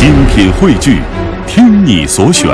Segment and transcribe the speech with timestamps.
[0.00, 1.02] 精品汇聚，
[1.46, 2.48] 听你所选，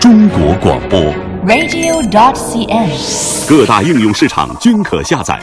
[0.00, 0.98] 中国广播。
[1.46, 3.48] radio.cn。
[3.48, 5.40] 各大应用市场均可下载。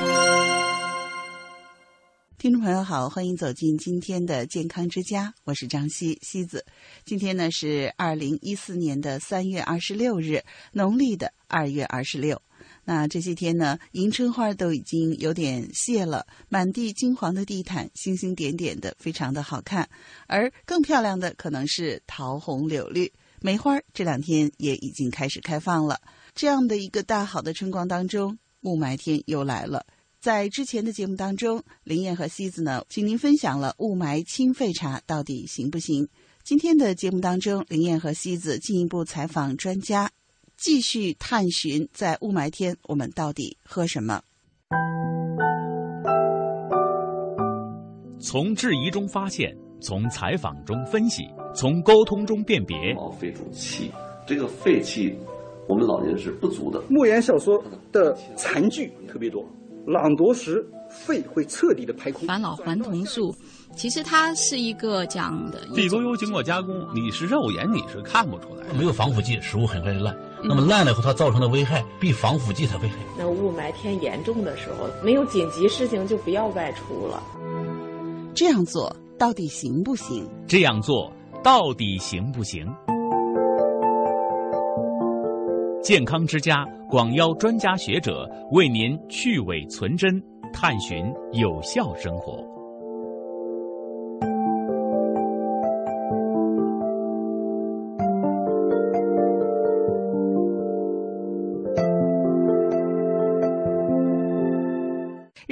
[2.38, 6.66] 听众朋友好，欢迎走进今天的健康之家，我是张希希子。
[7.06, 10.44] 今天呢是二零一四年的三月二十六日，
[10.74, 12.42] 农历的二月二十六。
[12.84, 19.88] 那这些天呢，迎春花都已经有点谢了，满地金黄的地毯，星星点点的，非常的好看。
[20.28, 26.02] 而更漂亮的可能是桃红柳绿，梅花这两天也已经开始开放了。
[26.34, 29.86] 这样的一个大好的春光当中，雾霾天又来了。
[30.20, 36.08] 在之前的节目当中，林燕和西子呢，请您分享了雾霾清肺茶到底行不行？
[36.44, 40.12] 今天的节目当中，林燕和西子进一步采访专家，
[40.62, 44.22] 继续探寻在雾霾天我们到底喝什么。
[48.20, 51.24] 从质疑中发现，从采访中分析，
[51.56, 52.94] 从沟通中辨别。
[52.94, 53.92] 毛肺主气，
[54.28, 55.18] 这个肺气，
[55.68, 56.80] 我们老年人是不足的。
[56.88, 57.60] 莫言小说
[57.92, 59.44] 的残句特别多，
[59.88, 62.28] 朗读时肺会彻底的排空。
[62.28, 63.36] 返老还童术，
[63.76, 68.76] 其实它是一个讲的地沟油经过加工，你是肉眼你是看不出来的。
[68.76, 70.16] 没有防腐剂，食物很快就烂。
[70.44, 72.96] 那么烂了以后，它造成的危害比防腐剂还危害。
[73.18, 77.22] 那雾霾天严重的时候，没有紧急事情就不要外出了。
[78.34, 80.28] 这样做到底行不行？
[80.48, 81.12] 这样做
[81.44, 82.66] 到底行不行？
[85.84, 90.22] 健康之家广邀专家学者为您去伪存真，
[90.54, 92.61] 探寻有效生活。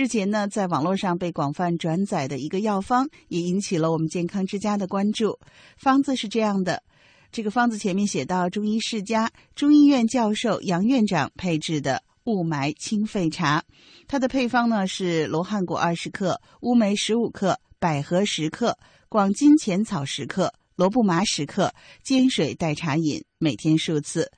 [0.10, 5.40] 前呢，在网络上被广泛转载的一个药方，也引起了我们健康之家的关注。
[5.78, 6.84] 方子是这样的，
[7.32, 13.64] 这个方子前面写到中医世家中医院教授杨院长配制的雾霾清肺茶，
[14.08, 18.78] 它的配方呢是罗汉果二十克、乌梅十五克、百合十克、
[19.08, 24.32] 广金钱草十克、罗布麻十克，煎水代茶饮，每天数次。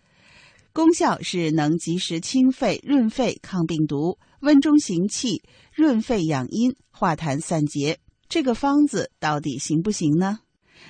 [0.74, 5.44] 功效是能及时清肺、润肺、抗病毒、温中行气、
[5.74, 8.00] 润肺养阴、化痰散结。
[8.30, 10.40] 这个方子到底行不行呢？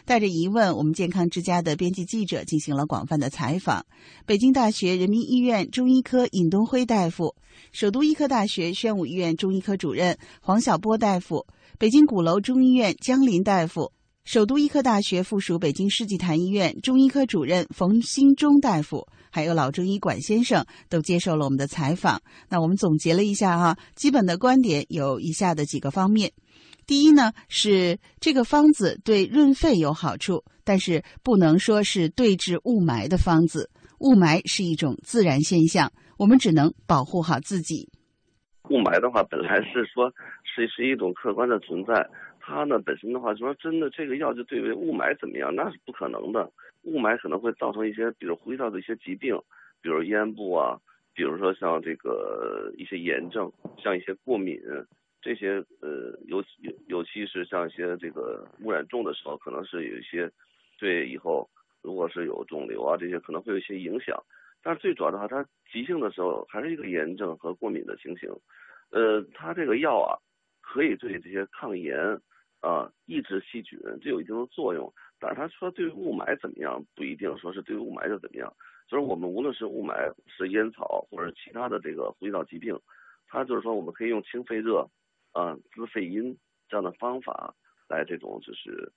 [0.05, 3.85] 带着疑问，我们健康之家的编辑记者进行了广泛的采访。
[4.27, 7.35] 北京大学人民医院中医科尹东辉大夫，
[7.71, 11.47] 首都医科大学宣武医院中医科主任黄晓波大夫，
[11.79, 13.91] 北京鼓楼中医院江林大夫。
[14.23, 22.21] 首都医科大学附属北京世纪坛医院中医科主任冯新忠大夫，还有老中医管先生都接受了我们的采访。
[22.49, 26.31] 那我们总结了一下哈，基本的观点有以下的几个方面：
[26.85, 33.69] 第一呢，是这个方子对润肺有好处，但是不能说是对治雾霾的方子。
[33.99, 37.89] 雾霾是一种自然现象，我们只能保护好自己。
[38.69, 40.09] 雾霾的话，本来是说
[40.43, 41.93] 是是一种客观的存在。
[42.41, 46.51] 它呢本身的话，说真的，这个药就对于雾霾怎么样，那是不可能的。
[46.83, 49.39] 雾霾可能会造成一些，比如呼吸道的一些疾病，
[49.81, 50.75] 比如咽部啊，
[51.13, 54.59] 比如说像这个一些炎症，像一些过敏，
[55.21, 60.29] 这些呃，尤尤尤其是像一些这个污染重的时候，可能是有一些
[60.79, 61.47] 对以后
[61.83, 64.19] 如果是有肿瘤啊这些可能会有一些影响。
[64.63, 68.27] 但是最主要的话，它急性的时候还是一个炎症和过敏的情形。
[68.89, 70.17] 呃，它这个药啊，
[70.61, 71.95] 可以对这些抗炎。
[72.61, 74.91] 啊，抑制细菌，这有一定的作用。
[75.19, 78.51] 但是他说对雾霾怎么样，不一定说是对雾霾就怎么样。
[78.87, 82.79] 就是我们无论是雾霾，是烟草或者其他的这个呼吸道疾病，
[83.27, 84.87] 它就是说我们可以用清肺热，
[85.31, 87.53] 啊滋肺阴这样的方法
[87.87, 88.91] 来这种就是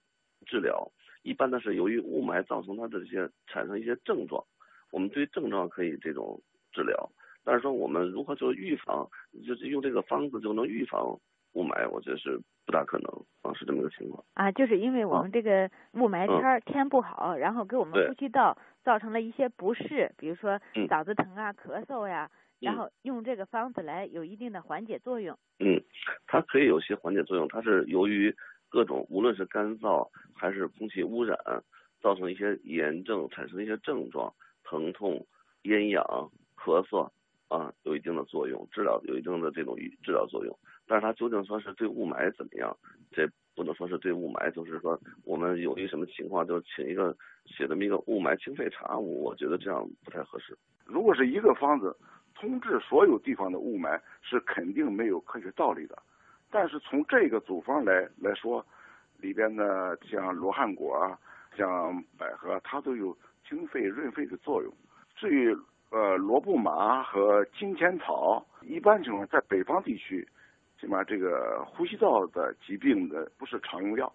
[0.46, 0.90] 治疗。
[1.22, 4.44] 一般的是由于雾霾造成它这些产生一些症状，
[4.90, 6.38] 我们对症状可以这种
[6.72, 7.10] 治疗。
[7.44, 9.08] 但是说我们如何做预防，
[9.46, 11.18] 就是用这个方子就能预防。
[11.54, 13.10] 雾霾，我觉得是不大可能
[13.42, 14.24] 啊，是这么个情况。
[14.34, 22.30] 啊，就是因为我们这个雾霾天儿、嗯、天不好，然后给我们呼吸道造成了一些不适，比如说嗓子疼啊、咳嗽呀，
[22.60, 25.38] 然后用这个方子来有一定的缓解作用。
[25.60, 25.80] 嗯，
[26.26, 28.34] 它可以有些缓解作用，它是由于
[28.68, 31.38] 各种无论是干燥还是空气污染，
[32.00, 34.34] 造成一些炎症，产生一些症状，
[34.64, 35.24] 疼痛、
[35.62, 36.02] 咽痒、
[36.56, 37.08] 咳嗽
[37.48, 40.58] 啊，有一定的作用，治疗有一定的这种治疗作用。
[40.86, 42.76] 但是它究竟说是对雾霾怎么样？
[43.10, 47.16] 这不能说是对雾霾，就是说我们有一什么情况就请一个
[47.46, 50.56] 写这么一个雾霾清肺茶，我觉得这样不太合适。
[50.84, 51.96] 如果是一个方子
[52.34, 55.96] 通治所有地方的雾霾，是肯定没有科学道理的。
[56.50, 58.64] 但是从这个组方来来说，
[59.18, 61.18] 里边呢像罗汉果啊、
[61.56, 63.16] 像百合，它都有
[63.48, 64.72] 清肺润肺的作用。
[65.16, 65.56] 至于
[65.90, 70.26] 呃罗布麻和金钱草，一般情况在北方地区。
[70.84, 74.12] 起码这个呼吸道的疾病的不是常用药。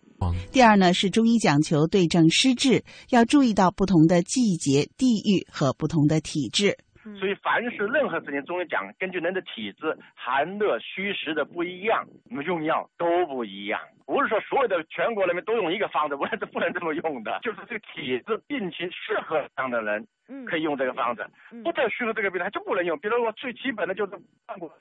[0.51, 6.77] 第二呢，是中医讲求对症施治，要注意到不同的季节、地域和不同的体质。
[7.17, 13.79] 所以，凡是任何事情，中医讲根据人的体质、寒热虚实的不一样，那么用药都不一样。
[14.05, 17.39] 不是说所有的全国人民都用一个方子，我是不能这么用的。
[17.43, 20.05] 就是这个体质病情适合这样的人。
[20.47, 21.27] 可以用这个方子，
[21.63, 22.95] 不太适合这个病他就不能用。
[22.99, 24.11] 比如说最基本的就是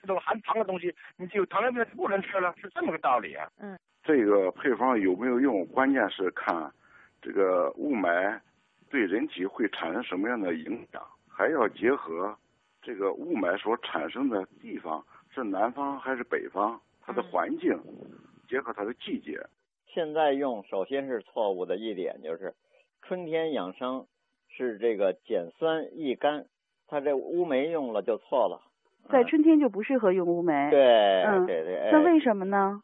[0.02, 3.48] 这种含糖的东西，你就糖尿病不能吃了，是这么个道理啊。
[3.58, 6.70] 嗯，这个配方有没有用，关键是看
[7.22, 8.38] 这个雾霾
[8.90, 11.02] 对人体会产生什么样的影响，
[11.38, 12.36] 还要结合
[12.82, 17.78] 这个雾霾所产生的地方是南方还是北方，它的环境，
[18.48, 19.38] 结合它的季节。
[19.86, 22.52] 现在用首先是错误的一点就是
[23.02, 24.04] 春天养生。
[24.50, 26.46] 是这个减酸益肝，
[26.88, 28.62] 它这乌梅用了就错了，
[29.08, 30.70] 在春天就不适合用乌梅。
[30.70, 31.90] 对，嗯，对对。
[31.92, 32.80] 那为什么呢？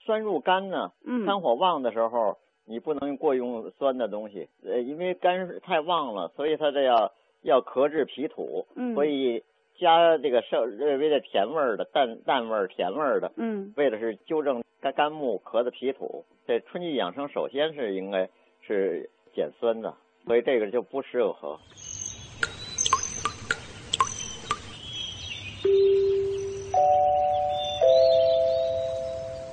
[0.00, 7.12] 酸入肝呢，嗯，肝火旺的时候，你不能过用酸的东西，呃，因为肝太旺了，所以它这要
[7.48, 9.42] 要克制脾土，嗯，所以
[9.78, 16.24] 加这个稍略微的甜味儿的淡淡味儿甜味儿的，嗯，为的是纠正肝肝木壳的脾土。
[16.46, 18.28] 这春季养生首先是应该
[18.60, 19.94] 是减酸的。
[20.26, 21.58] 所以这个就不适合。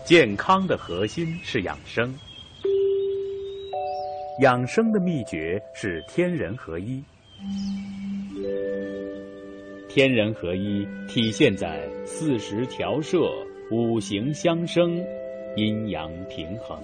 [0.03, 2.13] 健康的核心是养生，
[4.41, 7.01] 养生的秘诀是天人合一。
[9.95, 13.31] 天人合一体现在四时调摄、
[13.71, 15.01] 五行相生、
[15.55, 16.77] 阴阳平衡。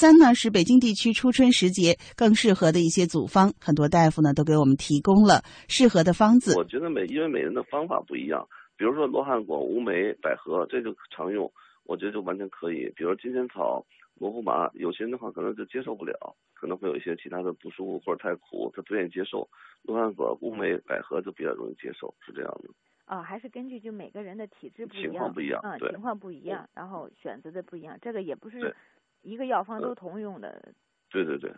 [0.00, 6.56] 三呢，是北京地区初春时节更适合的一些组方，很多大夫呢都给我们提供了适合的方子。
[6.56, 8.48] 我觉得每因为每人的方法不一样，
[8.78, 11.52] 比如说罗汉果、乌梅、百合，这就常用，
[11.84, 12.90] 我觉得就完全可以。
[12.96, 13.84] 比如金钱草、
[14.18, 19.46] 罗布麻，有些人的话可能就接受不了，可能会有一些其他的不舒服或者太苦，他不愿意接受。
[19.82, 22.70] 罗汉果、乌梅、百合就比较容易接受，是这样的。
[23.04, 28.74] 啊，还是根据就每个人的体质不一样，情况不一样，嗯，情况不一样，然后选择的不一样，这个也不是。
[29.22, 30.72] 一个药方都通用的，
[31.10, 31.52] 对对对。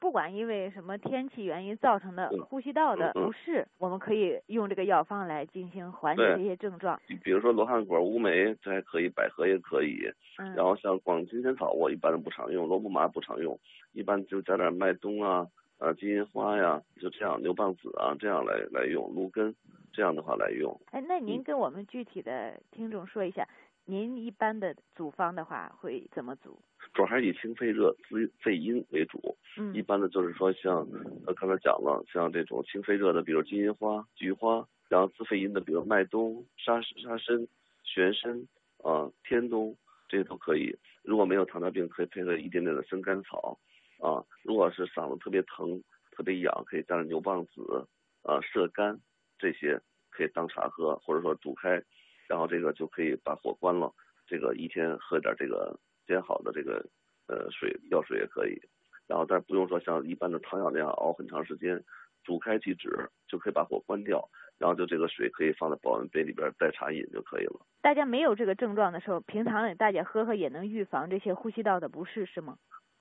[0.00, 7.00] 不管因为什么天气原因造成的呼吸道的不适，我们可以用这个药方来进行缓解这些症状。
[7.22, 10.06] 比如说罗汉果、乌梅，这还可以；百合也可以。
[10.38, 10.54] 嗯。
[10.54, 13.58] 然后像广金钱草，我一般都不常用；罗布麻不常用，
[13.92, 15.46] 一般就加点麦冬啊、
[15.78, 19.54] 呃金银花呀，就这样牛蒡子啊，这样来来用芦根，
[19.90, 20.78] 这样的话来用。
[20.90, 23.48] 哎，那您跟我们具体的听众说一下。
[23.86, 26.58] 您一般的组方的话会怎么组？
[26.94, 29.36] 主要还是以清肺热、滋肺阴为主。
[29.58, 30.86] 嗯，一般的就是说像
[31.26, 37.46] 呃刚才讲了，像这种清肺热的，比如金银花、菊花，然后滋肺阴的，比如麦冬、沙沙参、
[37.82, 38.48] 玄参
[38.82, 39.76] 啊、天冬，
[40.08, 40.74] 这些都可以。
[41.02, 43.58] 如果没有糖尿病，可以配合一点点的生甘草
[44.00, 44.24] 啊。
[44.42, 47.86] 如果是嗓子特别疼、特别痒，可以加上牛蒡子
[48.22, 48.98] 啊、射干
[49.38, 49.78] 这些，
[50.10, 51.82] 可以当茶喝，或者说煮开。
[52.28, 53.92] 然后这个就可以把火关了，
[54.26, 56.84] 这个一天喝点这个煎好的这个
[57.28, 58.60] 呃水药水也可以，
[59.06, 61.82] 然后但不用说像一般的汤药那样熬很长时间，
[62.22, 64.26] 煮开即止就可以把火关掉，
[64.58, 67.60] 然后就这个水可以放在保温杯里边代茶饮就可以了。
[67.82, 72.56] 大家没有这个症状的时候，平常大家喝喝也能预防这些呼吸道的不适是吗？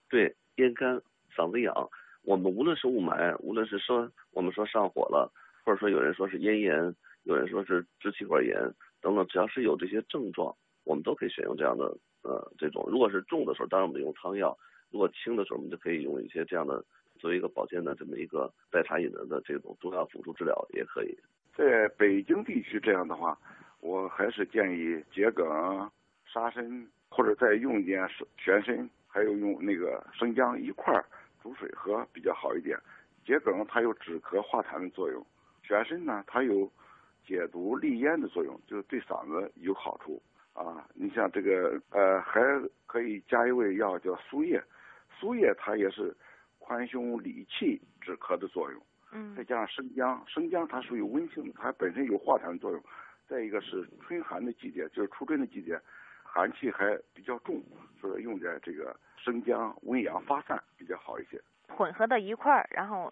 [0.10, 1.02] 对，咽干、
[1.36, 1.74] 嗓子痒，
[2.24, 5.32] 我们无论是雾霾，无论是说我们说上火了，
[5.64, 8.58] 或者说有人说是咽炎，有人说是支气管炎。
[9.04, 10.56] 等等，只要是有这些症状，
[10.86, 12.88] 我们都可以选用这样的呃这种。
[12.88, 14.58] 如果是重的时候，当然我们用汤药；
[14.92, 16.82] 如果轻的时候，我们就可以用一些这样的
[17.20, 21.14] 作为一个保健的这么一个代茶饮的的这种中药辅助治疗也可以。
[21.54, 23.38] 在北京地区这样的话，
[23.82, 25.46] 我还是建议桔梗、
[26.26, 31.06] 沙参，或者再用一点玄参，还有用那个生姜一块儿
[31.42, 32.80] 煮水喝比较好一点。
[33.26, 35.22] 桔梗它有止咳化痰的作用，
[35.62, 36.72] 玄参呢它有。
[37.26, 40.22] 解毒利咽的作用，就是对嗓子有好处
[40.54, 40.88] 啊！
[40.94, 42.42] 你像这个呃，还
[42.86, 44.62] 可以加一味药叫苏叶，
[45.20, 46.16] 苏叶它也是
[46.60, 48.82] 宽胸理气、止咳的作用。
[49.12, 49.36] 嗯。
[49.36, 52.84] 再加上生姜，生姜它属于温性的，它本身有化痰的作用。
[53.28, 55.80] 再一个是春寒的季节，就是初春的季节，
[56.22, 57.64] 寒气还比较重，
[58.00, 61.42] 所以用点这个生姜温阳发散比较好一些。
[61.70, 63.12] 混合到一块儿，然后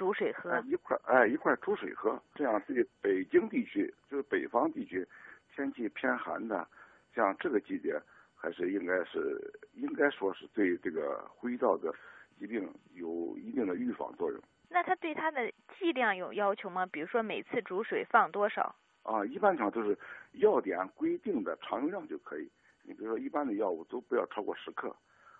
[0.00, 0.58] 煮水喝。
[0.60, 5.06] 一块哎一块煮水喝，这样对北京地区就是北方地区
[5.54, 6.66] 天气偏寒的，
[7.14, 8.00] 像这个季节
[8.34, 11.94] 还是应该是应该说是对这个呼吸道的
[12.38, 14.40] 疾病有一定的预防作用。
[14.70, 16.86] 那它对它的剂量有要求吗？
[16.86, 18.74] 比如说每次煮水放多少？
[19.02, 19.94] 啊，一般上都是
[20.32, 22.50] 药典规定的常用量就可以。
[22.84, 24.96] 你比如说一般的药物都不要超过十克，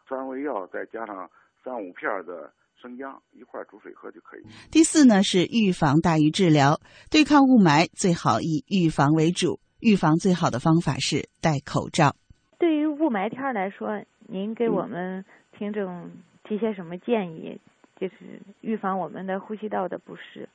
[0.06, 1.30] 三味药再加上
[1.64, 4.42] 三五片的生姜一块煮水喝就可以。
[4.70, 9.60] 第四呢是预防大于治疗，对抗雾霾最好以预防为主。
[9.80, 12.14] 预防最好的方法是戴口罩。
[12.58, 15.24] 对于雾霾天来说，您给我们
[15.56, 16.10] 听众
[16.44, 17.58] 提些什么建议？
[17.98, 20.48] 就是预防我们的呼吸道的不适。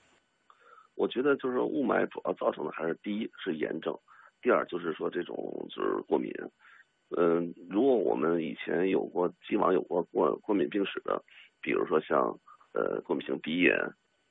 [0.96, 3.96] 我觉得就是雾霾主要造成的还是第一是炎症，
[4.42, 5.36] 第二就是说这种
[5.70, 6.32] 就是过敏。
[7.18, 11.22] 嗯，如果我们以前有过既往有过过过敏病史的，
[11.66, 12.40] 比如说像
[12.74, 13.76] 呃过敏性鼻炎、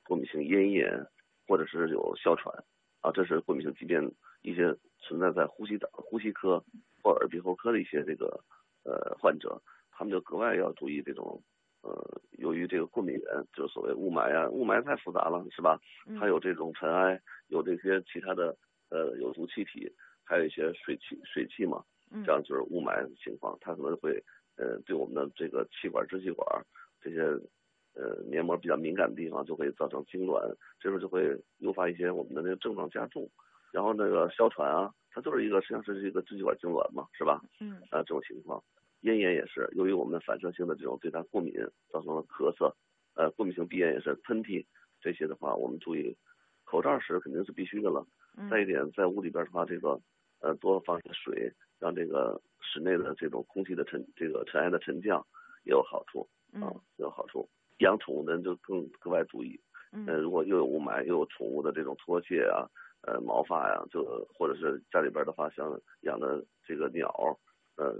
[0.07, 1.05] 过敏性咽炎，
[1.45, 2.55] 或者是有哮喘
[3.01, 4.09] 啊，这是过敏性疾病
[4.41, 6.63] 一些存在在呼吸道呼吸科
[7.03, 8.39] 或耳鼻喉科的一些这个
[8.85, 9.61] 呃患者，
[9.91, 11.43] 他们就格外要注意这种。
[11.87, 11.93] 呃，
[12.39, 15.79] 由于这个过敏源，就是所谓雾霾啊，雾霾太复杂了，是吧？
[16.19, 18.57] 它有这种尘埃，有这些其他的
[18.89, 19.87] 呃有毒气体，
[20.23, 21.85] 还有一些水汽水汽嘛，
[22.25, 24.19] 这样就是雾霾情况，它可能会
[24.57, 26.65] 呃对我们的这个气管支气管
[27.05, 27.21] 这些
[27.93, 30.41] 呃黏膜比较敏感的地方就会造成痉挛，
[30.79, 33.29] 这时候就会诱发一些我们的那个症状加重，
[33.71, 37.39] 然后那个哮喘啊，它就是一个实际上是一个支气管痉挛嘛，是吧？
[37.61, 37.75] 嗯。
[37.91, 38.63] 啊，这种情况。
[39.01, 41.53] 咽炎也是由于我们反射性的这种对它过敏
[41.91, 42.73] 造成了咳嗽，
[43.13, 44.65] 呃，过敏性鼻炎也是喷嚏
[44.99, 46.17] 这些的话，我们注意
[46.63, 48.03] 口罩时肯定是必须的了。
[48.49, 50.01] 再一点，在屋里边的话，这个
[50.39, 55.25] 呃多放些水，让这个室内的这种空气的沉这个尘埃的沉降
[55.63, 56.27] 也有好处
[56.61, 57.47] 啊，有好处。
[57.79, 59.59] 养宠物的人就更格外注意，
[60.07, 62.65] 呃，如果又有雾霾又有宠物的这种脱屑啊，
[63.01, 67.37] 呃，毛发呀，就或者是家里边的话，像养的这个鸟。
[67.77, 67.93] 呃，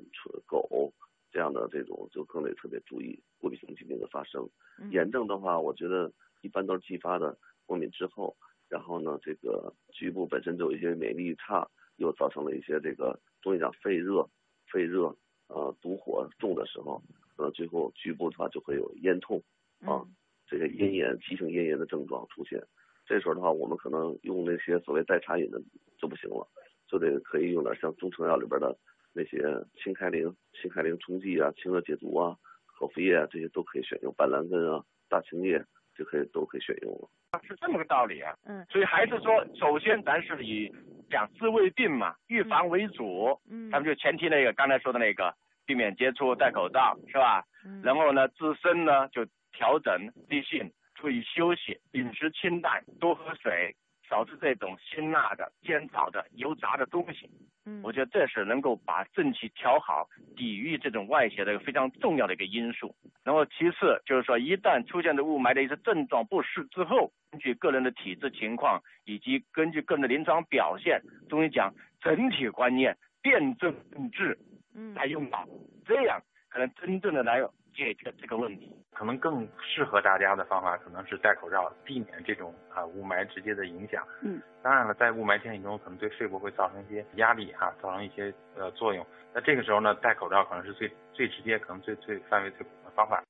[0.47, 0.93] 狗
[1.33, 4.49] 这样的这种就更得特别注意过敏性疾病的发生。
[4.89, 6.09] 炎症的话，我觉得
[6.39, 8.33] 一般都是继发的过敏之后，
[8.69, 14.25] 然后呢，这个局部本身就有一些免疫力差，又造成了一些这个中医讲肺热，
[14.71, 15.13] 肺热
[15.47, 17.03] 呃毒火重的时候，
[17.35, 19.41] 可能最后局部的话就会有咽痛
[19.85, 20.05] 啊，
[20.47, 22.61] 这个咽炎、急性咽炎的症状出现。
[23.05, 25.61] 这时候的话，我们可能用那些所谓代茶饮的
[25.97, 26.47] 就不行了，
[26.87, 28.75] 就得可以用点像中成药里边的。
[29.17, 29.37] 那些
[29.81, 34.13] 清开灵、清开灵冲剂啊、清热解毒啊、口服液啊，这些都可以选用。
[34.15, 35.57] 板蓝根啊、大青叶
[35.95, 37.09] 就可以都可以选用了。
[37.47, 38.35] 是这么个道理啊。
[38.43, 38.65] 嗯。
[38.69, 40.69] 所以还是说，首先咱是以
[41.09, 43.39] 讲治未病嘛，预防为主。
[43.49, 43.71] 嗯。
[43.71, 45.33] 咱们就前提那个刚才说的那个，
[45.65, 47.43] 避免接触、戴口罩，是吧？
[47.65, 47.81] 嗯。
[47.83, 53.75] 然后呢，自身呢就调整地性，注意休息，饮食清淡，多喝水。
[54.07, 57.27] 少吃这种辛辣的、煎炒的、油炸的东西，
[57.65, 62.95] 嗯，我觉得这是能够把正气调好，抵御这种外邪的一个非常重要的一个因素。
[63.23, 73.73] 然后其次就是说，一旦出现的雾霾的一些症状不适之后，根据个人的体质情况以及根据个人的临床表现，中医讲整体观念，辨证
[74.13, 74.54] 治，嗯，
[74.95, 75.45] 来用吧，
[75.85, 77.39] 这样可能真正的来
[77.73, 78.71] 解决这个问题。
[78.93, 84.01] 可能更适合大家的方法可能是戴口罩，避免这种啊雾霾直接的影响。
[84.21, 89.05] 嗯，当然了，在雾霾天气中，可能对肺部会造成一些压力哈，造成一些呃作用。
[89.33, 93.21] 那这个时候呢，戴口罩可能是最最直接，可能最最范围最广的方法。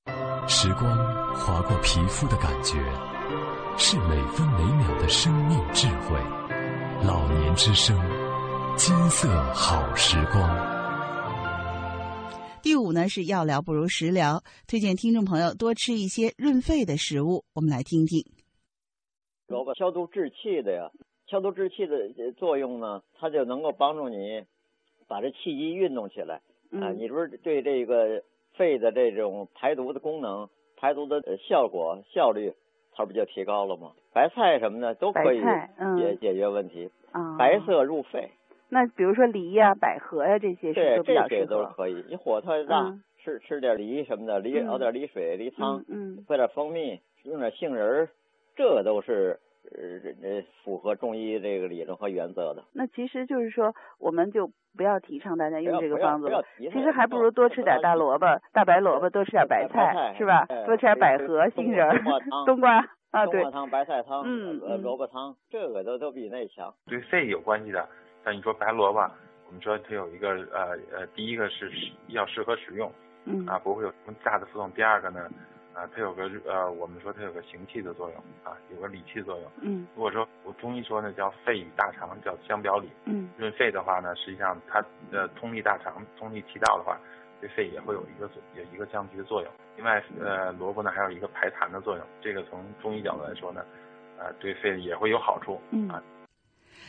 [0.48, 0.88] 时光
[1.34, 2.78] 划过皮肤的感觉，
[3.76, 6.16] 是每分每秒的生命智慧。
[7.04, 7.98] 老年之声，
[8.78, 10.75] 金色好时光。
[12.66, 17.46] 第五呢是药疗不如食疗，推荐听众朋友多吃一些润肺的食物。
[17.54, 18.26] 我们来听听。
[19.46, 20.90] 萝卜消毒治气的呀，
[21.28, 21.96] 消毒治气的
[22.32, 24.42] 作用呢，它就能够帮助你
[25.08, 26.42] 把这气机运动起来
[26.72, 26.90] 啊。
[26.98, 28.24] 你不是对这个
[28.58, 32.52] 肺的这种排毒的功能、排毒的效果、效率，
[32.94, 33.92] 它不就提高了吗？
[34.12, 35.40] 白菜什么的都可以
[36.00, 36.90] 解解决问题。
[37.38, 38.32] 白色入肺。
[38.70, 41.30] 那比如说梨呀、百合呀这些是都比较适合。
[41.30, 42.04] 这些都可以。
[42.10, 42.94] 你火特大，
[43.24, 48.10] 吃吃点梨什么的，梨熬点梨水、梨汤，嗯，喝点蜂蜜，用点杏仁儿，
[48.56, 49.40] 这都是
[49.72, 52.64] 呃呃符合中医这个理论和原则的。
[52.74, 56.44] 那其实就是说，我们就不要提倡大家用这个方子了。
[56.58, 60.46] 其实还不如多吃点大萝卜、大白萝卜，多吃点白菜，是吧？
[60.66, 62.04] 多吃点百合、杏仁、
[62.46, 62.78] 冬瓜
[63.12, 63.42] 啊，对。
[63.42, 66.74] 冬瓜汤、白菜汤、嗯萝卜汤，这个都都比那强。
[66.88, 67.88] 对肺有关系的。
[68.26, 69.00] 像你说白萝卜，
[69.46, 71.72] 我们说它有一个呃呃，第一个是
[72.08, 72.92] 要适合使用，
[73.26, 74.72] 嗯啊不会有什么大的副作用。
[74.72, 75.30] 第二个呢，
[75.76, 79.52] 啊，它有个呃，我们说它有个行气的作用啊，有个理气作用。
[79.62, 79.86] 嗯。
[79.96, 82.90] 如果说我中医说呢叫肺与大肠叫相表里。
[83.06, 83.30] 嗯。
[83.38, 86.98] 润肺的话呢，实际上它呃通利大肠、通利气道的话，
[87.40, 89.52] 对肺也会有一个有一个降积的作用。
[89.76, 93.64] 另外呃，萝卜呢还有一个排痰的作用，这个从中医角度来说呢，
[94.18, 95.62] 呃，对肺也会有好处。
[95.70, 95.88] 嗯。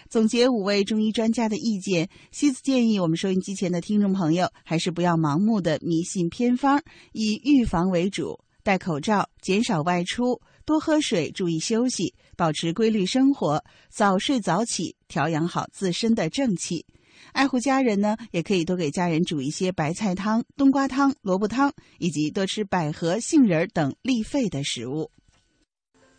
[0.08, 16.84] 总结五位中医专家的意见，西子建议我们收音机前的听众朋友还是不要盲目的迷信偏方，以预防为主，戴口罩，减少外出，多喝水，注意休息，保持规律生活，早睡早起，调养好自身的正气。
[17.32, 25.10] 爱护家人呢，也可以多给家人煮一些白菜汤、冬瓜汤、萝卜汤，以及多吃百合、杏仁等利肺的食物。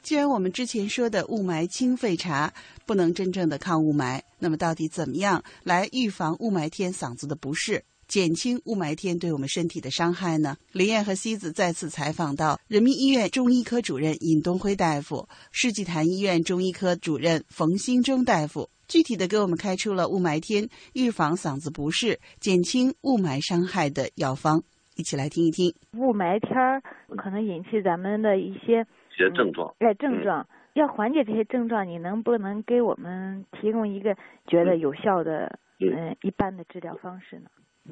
[0.08, 2.54] 既然我们之前说的雾霾清肺茶
[2.86, 10.56] 不能真正的抗雾霾，那么到底怎么样来预防雾霾天嗓子的不适，减轻雾霾天对我们身体的伤害呢？
[10.72, 24.64] 林燕和西子再次采访到人民医院中医科主任尹东辉大夫、世纪坛医院中医科主任冯兴忠大夫，具体的给我们开出了雾霾天预防嗓子不适、减轻雾霾伤害的药方，
[24.96, 25.76] 一起来听一听。
[25.98, 26.82] 雾霾天儿
[27.18, 28.88] 可能引起咱们的一些。
[29.18, 37.50] 些症状，哎，症状要缓解这些症状，你能不能给我们提供一个觉得有效的，嗯，一般的治疗方式呢？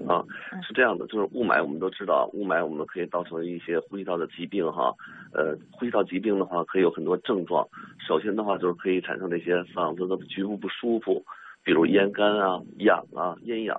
[0.08, 0.24] 啊，
[0.62, 4.94] 是这样的，就是雾霾，我们都知道，雾霾我们可以造成一些呼吸道的疾病哈，
[5.34, 7.65] 呃，呼吸道疾病的话可以有很多症状，
[8.05, 11.24] 首先的话就是可以产生那些嗓子的局部不舒服，
[11.63, 13.77] 比如咽干啊、痒啊、咽痒、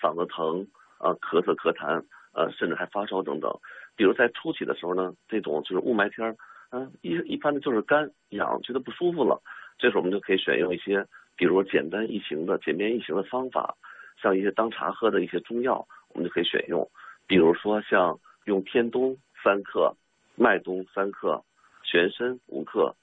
[0.00, 0.66] 嗓子疼
[0.98, 3.50] 啊、咳嗽、咳痰，呃，甚至还发烧等等。
[3.96, 6.36] 比如在初期的时候呢，这种就是雾霾天儿。
[6.70, 9.40] 嗯，一一般的就是干痒，觉得不舒服了，
[9.78, 11.06] 这时候我们就可以选用一些，
[11.36, 13.76] 比如简单易行的、简便易行的方法，
[14.20, 16.86] 像一些当茶喝的一些中药，我们就可以选用，
[17.26, 19.94] 比如说像用天冬三克、
[20.34, 21.40] 麦冬三克、
[21.84, 22.94] 玄参五克、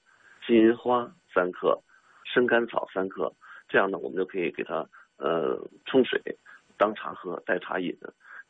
[0.46, 1.80] 金银花三克、
[2.24, 3.32] 生甘草三克，
[3.66, 6.20] 这样呢，我们就可以给它呃冲水
[6.76, 7.96] 当茶喝，代茶饮。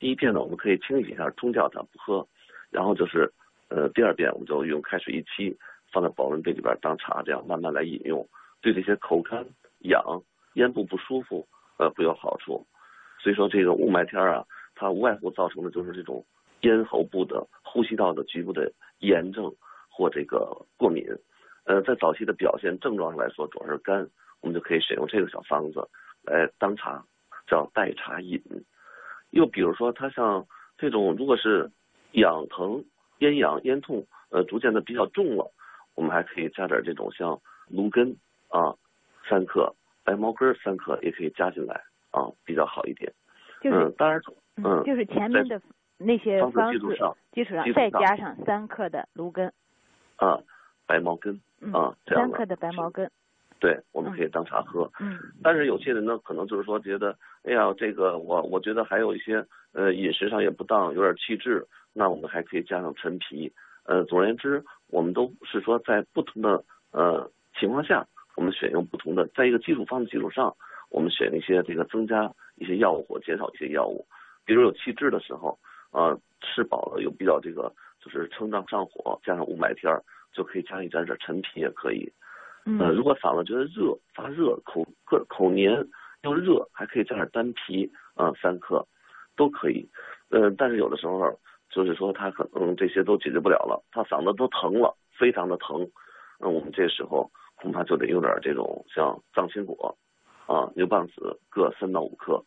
[0.01, 2.27] 第一遍呢，我们可以清洗一下，冲掉它不喝，
[2.71, 3.33] 然后就是。
[3.69, 5.57] 呃，第二遍我们就用开水一沏，
[5.91, 8.29] 放在保温杯里边当茶，这样慢慢来饮用，
[8.61, 9.45] 对这些口干、
[9.81, 10.23] 痒、
[10.55, 11.47] 咽部不舒服，
[11.79, 12.65] 呃，会有好处。
[13.19, 16.25] 所以说这个雾霾天啊，它无外乎造成的就是这种
[16.61, 19.51] 咽喉部的、呼吸道的局部的炎症
[19.89, 21.05] 或这个过敏。
[21.65, 24.07] 呃，在早期的表现症状上来说，主要是干，
[24.41, 25.89] 我们就可以选用这个小方子
[26.23, 27.03] 来当茶，
[27.47, 28.41] 叫代茶饮。
[29.31, 30.47] 又比如说，它像
[30.77, 31.71] 这种如果是
[32.13, 32.85] 痒疼。
[33.25, 35.51] 咽痒、咽痛，呃，逐渐的比较重了，
[35.95, 38.15] 我们还可以加点这种像芦根
[38.49, 38.77] 啊，
[39.27, 41.75] 三克，白茅根三克也可以加进来
[42.11, 43.11] 啊，比较好一点。
[43.63, 44.21] 嗯，当然，
[44.63, 45.59] 嗯，就是前面的
[45.97, 49.51] 那些基础上，基础上再加上三克的芦根。
[50.17, 50.39] 啊，
[50.87, 51.41] 白茅根
[51.73, 53.11] 啊，这样三克的白茅根。
[53.65, 54.91] 对，我们可以当茶喝。
[55.01, 55.19] 嗯。
[55.43, 61.67] 但是有些人呢，可能就是说觉得，哎呀，这个我我觉得还有一些呃饮食上也不当，有点气滞。
[61.95, 63.51] 那我们还可以加上陈皮，
[63.87, 70.55] 呃，总而言之，我们都是说在不同的呃情况下，我们选用不同的，在一个基础方的基础上，
[70.91, 74.07] 我们选一些这个增加一些药物或减少一些药物，
[74.45, 75.59] 比如有气滞的时候，
[75.91, 80.03] 呃，吃饱了又比较这个就是撑胀上火，加上雾霾天儿，
[80.35, 82.13] 就可以加一点点陈皮也可以。
[82.65, 82.79] 嗯。
[82.95, 85.73] 如果嗓子觉得热发热，口个口黏
[86.23, 88.87] 又热，还可以加点丹皮，啊，三克，
[89.37, 89.89] 都可以。
[90.31, 91.39] 呃，但是有的时候。
[91.71, 95.85] 就是说他可能这些都解决不了了，他嗓子都疼了，非常的疼。
[96.39, 99.97] 那我们这时候恐怕就得用点这种像藏青果
[100.47, 102.41] 啊、牛蒡子各三到五克。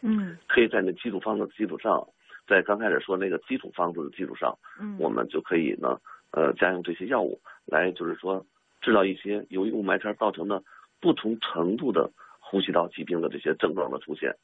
[0.00, 0.38] 嗯。
[0.48, 2.08] 可以在那基础方的基础上，
[2.46, 8.42] 在刚开始说那个基础方子的基础上，嗯，我们就可以呢，呃，加用这些药物来，就是说
[8.84, 10.62] 治疗一些由于雾霾天造成的
[11.00, 14.36] 不同程度的呼吸道疾病的这些症状的出现。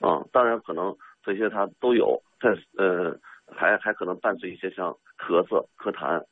[0.00, 3.16] 啊，当然可能这些它都有，在呃。
[3.46, 6.24] 还还可能伴随一些像咳嗽、咳痰，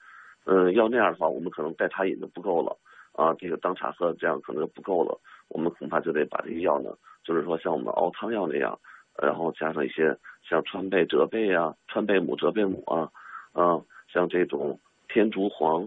[0.47, 2.75] 嗯，要那样的话，我们可能代茶饮就不够了
[3.13, 6.91] 啊，这个当茶喝这样可能不够了，我们恐怕就得把这些药呢，
[7.23, 8.81] 就是说像我们熬汤药那样，
[9.23, 13.13] 然后加上一些像川贝、浙贝啊、川贝母、浙贝母啊，
[13.53, 15.87] 啊，像这种天竺黄，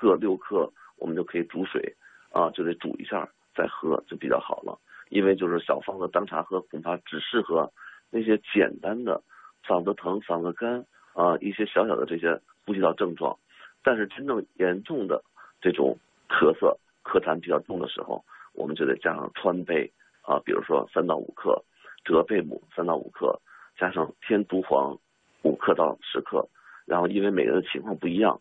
[0.00, 1.94] 各六克，我们就可以煮水
[2.32, 4.78] 啊，就得煮一下再喝就比较好了，
[5.10, 7.70] 因为就是小方子当茶喝，恐怕只适合
[8.10, 9.22] 那些简单的。
[9.66, 13.38] 嗓子疼、嗓子干啊，一些小小的这些呼吸道症状，
[13.84, 15.22] 但是真正严重的
[15.60, 15.96] 这种
[16.30, 21.62] 咳嗽、咳痰比较重的时候，我们就得加上川贝啊，比如说三到五克，
[22.04, 23.38] 浙贝母三到五克，
[23.76, 24.98] 加上天竺黄
[25.42, 26.48] 五克到十克，
[26.86, 28.40] 然后因为每个人的情况不一样，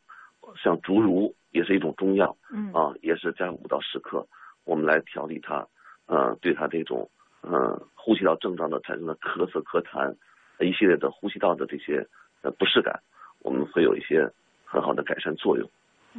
[0.56, 4.26] 像竹茹也是一种中药，嗯啊，也是加五到十克，
[4.66, 5.68] 我们来调理它，
[6.06, 7.10] 呃，对它这种
[7.42, 10.16] 呃呼吸道症状的产生的咳嗽、咳痰，
[10.60, 12.08] 一系列的呼吸道的这些
[12.42, 13.00] 呃不适感，
[13.40, 14.30] 我们会有一些
[14.64, 15.70] 很好的改善作用。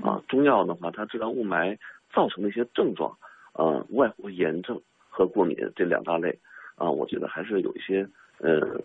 [0.03, 1.77] 啊，中药的话，它治疗雾霾
[2.13, 3.17] 造成的一些症状，
[3.55, 6.39] 呃，无外乎炎症和过敏这两大类，
[6.77, 8.81] 啊，我觉得还是有一些呃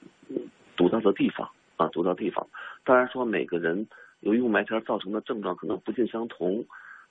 [0.76, 2.48] 独到的地方啊，独到地方。
[2.84, 3.88] 当然说每个人
[4.26, 6.66] 由于雾霾天造成的症状可能不尽相同，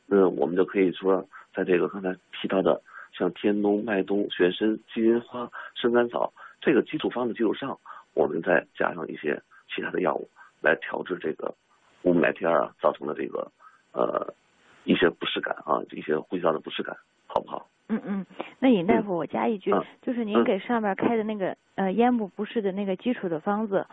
[0.07, 7.79] 那我们就可以说，在这个刚才提到的像天冬、麦冬、玄参、金银花、生甘草这个基础方的基础上，
[8.15, 9.41] 我们再加上一些
[9.75, 10.29] 其他的药物
[10.61, 11.55] 来调治这个
[12.03, 13.51] 雾霾天啊造成的这个。
[13.97, 14.35] 呃，
[14.83, 16.97] 一些不适感啊，一些呼吸道的不适感，
[17.29, 17.69] 好不好？
[17.87, 18.27] 嗯嗯，
[18.59, 19.71] 那尹大夫，我加一句，
[20.03, 23.87] 就是您给上面开的那个呃咽部不适的那个基础的方子，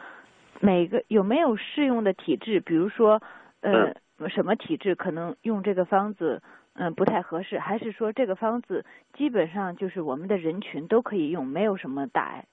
[0.59, 2.59] 每个有没有适用的体质？
[2.59, 3.21] 比如说
[3.61, 3.95] 呃
[4.29, 6.41] 什么体质可能用这个方子
[6.73, 12.45] 嗯不太合适，还是说这个方子基本上就是我们的人群都可以用，没有什么大碍？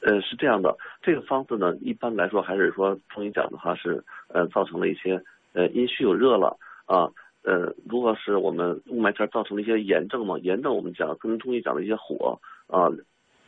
[0.00, 5.22] 呃，是这样的，这个方子呢，一般来说还是说中医讲的话是呃造成了一些
[5.52, 6.56] 呃阴虚有热了。
[6.84, 7.10] 啊，
[7.42, 12.86] 呃，如果是我们雾霾天造成了一些炎症嘛，炎症我们讲跟中医讲的一些火啊，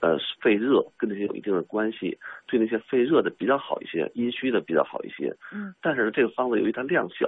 [0.00, 5.34] 呃，肺热跟这些有一定的关系，对那些肺热的比较好一些，阴虚的比较好一些。
[5.52, 5.74] 嗯。
[5.80, 7.26] 但是这个方子由于它量小，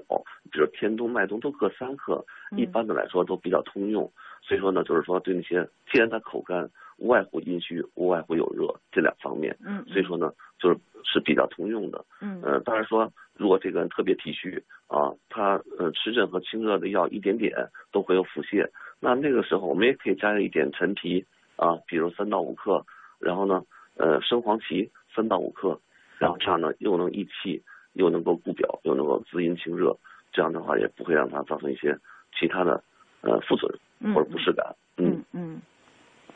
[0.51, 2.25] 比如天冬、麦冬都各三克，
[2.57, 4.11] 一般的来说都比较通用。
[4.43, 9.57] 所以说呢，就是说对那些既然它口干，无外乎阴虚，无外乎有热这两方面。
[9.65, 9.85] 嗯。
[9.87, 12.05] 所以说呢，就是是比较通用的。
[12.21, 12.41] 嗯。
[12.43, 13.13] 呃，当然说。
[13.37, 17.57] 如果这个人特别体虚啊，他呃湿疹和清热的药一点点
[17.91, 18.69] 都会有腹泻，
[19.01, 21.25] 那那个时候我们也可以加一点陈皮
[21.61, 22.83] 啊，比如三到五克，
[23.19, 23.63] 然后呢
[23.99, 25.79] 呃生黄芪三到五克，
[26.19, 29.95] 然后这样呢又能益气，又能够固表，又能够滋阴清热，
[30.33, 31.95] 这样的话也不会让它造成一些
[32.39, 32.83] 其他的
[33.21, 34.65] 呃副作用或者不适感。
[34.97, 35.61] 嗯嗯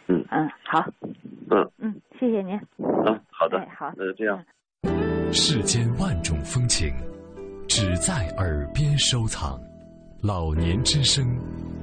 [0.08, 0.84] 嗯嗯好
[1.50, 4.44] 嗯嗯谢谢您嗯好的好那就这样。
[5.32, 6.92] 世间万种风情，
[7.66, 9.58] 只在耳边收藏。
[10.22, 11.24] 老年之声，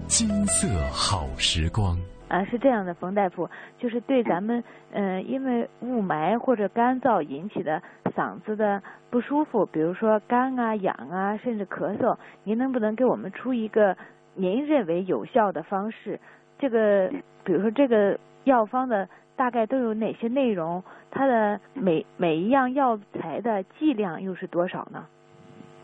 [0.07, 1.97] 金色好时光。
[2.31, 7.81] 啊，是这样的，冯大夫，就是对咱们，嗯，因为雾霾或者干燥引起的
[8.15, 13.97] 嗓子的不舒服，比如说干啊、痒啊，甚至咳嗽，您能不能给我们出一个
[14.33, 16.19] 您认为有效的方式？
[16.57, 17.11] 这个，
[17.43, 19.07] 比如说这个药方的。
[19.33, 20.83] 大概都有哪些内容？
[21.09, 25.03] 它的每每一样药材的剂量又是多少呢？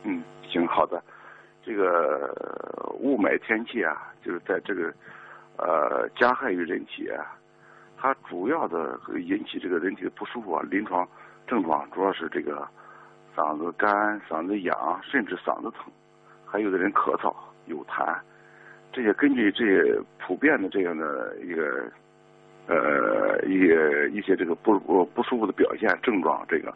[0.04, 1.02] 嗯，行，好的。
[1.64, 2.30] 这个
[3.00, 4.94] 雾霾天气啊，就是在这个
[5.58, 7.10] 呃加害于人体，
[7.98, 11.08] 它主要的引起这个人体的不舒服啊，临床
[11.46, 12.67] 症状主要是这个
[13.36, 15.91] 嗓子干、嗓子痒，甚至嗓子疼，
[16.46, 18.15] 还有的人咳嗽、有痰，
[18.91, 21.91] 这些根据这些普遍的这样的一个。
[22.70, 26.74] 呃，一些一些这个不不不舒服的表现症状，这个，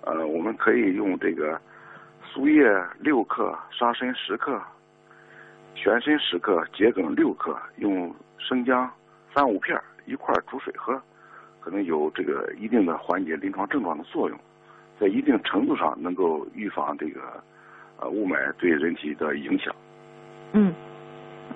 [0.00, 1.60] 呃，我们可以用这个
[2.24, 2.66] 苏叶
[2.98, 4.58] 六克、沙参十克、
[5.80, 8.90] 玄参十克、桔梗六克，用生姜
[9.32, 11.00] 三五片一块煮水喝，
[11.60, 14.36] 可能有这个一定的缓解临床症状的作用，
[14.98, 17.20] 在一定程度上能够预防这个
[18.00, 19.72] 呃雾霾对人体的影响。
[20.52, 20.74] 嗯，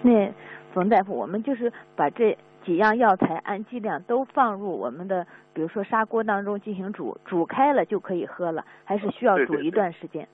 [0.03, 0.33] 那
[0.73, 2.39] 冯大夫，我们就是把这。
[2.65, 10.29] 几样药材按剂量都放入我们的，比如说砂锅当中进行煮，煮开了就可以喝了，还是需要煮一段时间？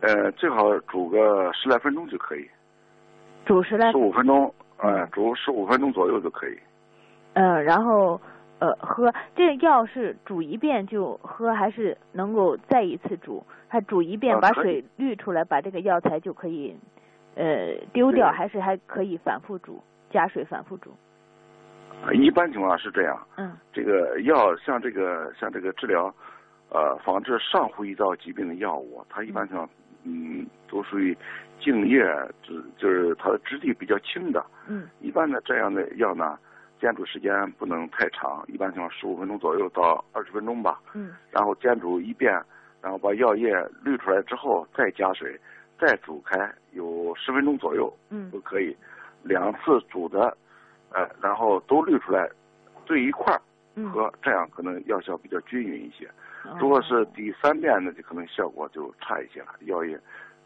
[0.00, 2.44] 呃，最好煮个十来分钟就可以。
[3.46, 3.90] 煮十来。
[3.92, 6.58] 十五分钟，呃，煮十五分钟左右就可以。
[7.34, 8.20] 嗯，然后
[8.58, 13.42] 呃喝，这药是煮一遍就喝，还是能够再一次煮？
[13.68, 16.76] 它煮一遍把水滤出来，把这个药材就可以
[17.36, 20.90] 呃丢掉，还是还可以反复煮，加水反复煮？
[22.04, 23.18] 啊，一般情况是这样。
[23.36, 23.52] 嗯。
[23.72, 26.12] 这个药像这个像这个治疗，
[26.70, 29.68] 呃，防治上呼吸道疾病的药物，它一般情况，
[30.06, 31.16] 嗯，都属于
[31.60, 31.98] 静液，
[32.42, 34.44] 质就是它的质地比较轻的。
[34.68, 34.88] 嗯。
[35.00, 36.38] 一般的这样的药呢，
[36.80, 40.80] 煎煮时间不能太长，一般情况十五分钟左右到二十分钟吧。
[40.94, 41.12] 嗯。
[41.30, 42.32] 然后煎煮一遍，
[42.80, 45.38] 然后把药液滤出来之后，再加水，
[45.78, 47.92] 再煮开，有十分钟左右。
[48.10, 48.30] 嗯。
[48.30, 48.76] 都可以，
[49.22, 50.36] 两次煮的。
[50.90, 52.30] 呃，然后都滤出来，
[52.86, 53.42] 兑一块儿
[53.92, 56.08] 喝，这样可能药效比较均匀一些。
[56.58, 59.48] 如果是第三遍呢，就可能效果就差一些了。
[59.62, 59.98] 药也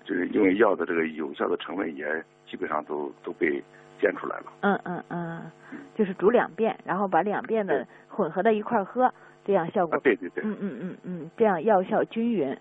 [0.04, 2.06] 就是因为药的这个有效的成分也
[2.48, 3.62] 基本上都都被
[4.00, 4.46] 煎出来了。
[4.60, 5.42] 嗯嗯嗯，
[5.94, 9.12] 就是煮两遍，然后把两遍的混合到一块儿喝，
[9.44, 9.98] 这样效果。
[10.00, 10.42] 对对对。
[10.44, 12.56] 嗯嗯嗯嗯，这样药效均匀。